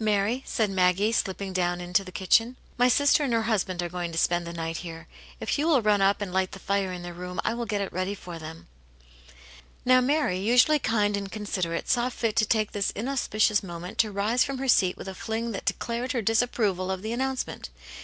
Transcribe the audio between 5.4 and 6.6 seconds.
If you will run up and light the